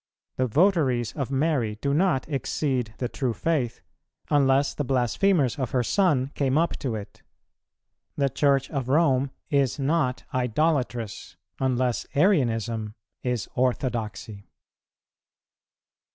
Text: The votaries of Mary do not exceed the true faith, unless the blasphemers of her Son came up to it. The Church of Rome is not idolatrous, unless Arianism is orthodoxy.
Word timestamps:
The 0.37 0.47
votaries 0.47 1.13
of 1.13 1.29
Mary 1.29 1.75
do 1.79 1.93
not 1.93 2.27
exceed 2.27 2.95
the 2.97 3.07
true 3.07 3.35
faith, 3.35 3.81
unless 4.31 4.73
the 4.73 4.83
blasphemers 4.83 5.59
of 5.59 5.69
her 5.77 5.83
Son 5.83 6.31
came 6.33 6.57
up 6.57 6.75
to 6.79 6.95
it. 6.95 7.21
The 8.15 8.27
Church 8.27 8.67
of 8.71 8.89
Rome 8.89 9.29
is 9.51 9.77
not 9.77 10.23
idolatrous, 10.33 11.37
unless 11.59 12.07
Arianism 12.15 12.95
is 13.21 13.47
orthodoxy. 13.53 14.49